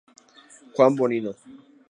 [0.75, 1.31] Juan Bonino.